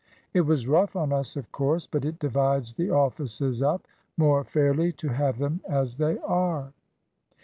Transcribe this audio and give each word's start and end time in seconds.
It 0.33 0.41
was 0.41 0.67
rough 0.67 0.95
on 0.95 1.13
us, 1.13 1.35
of 1.35 1.51
course; 1.51 1.85
but 1.85 2.05
it 2.05 2.17
divides 2.17 2.73
the 2.73 2.89
offices 2.89 3.61
up 3.61 3.87
more 4.17 4.43
fairly 4.43 4.91
to 4.93 5.09
have 5.09 5.37
them 5.37 5.61
as 5.69 5.97
they 5.97 6.17
are." 6.21 6.73